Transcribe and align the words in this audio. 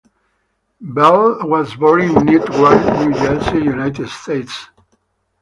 Bell 0.81 1.47
was 1.47 1.75
born 1.75 2.01
in 2.01 2.13
Newark, 2.25 3.07
New 3.07 3.13
Jersey, 3.13 3.59
United 3.63 4.09
States. 4.09 4.67